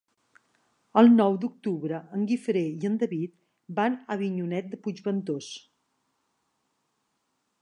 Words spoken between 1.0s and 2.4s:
El nou d'octubre en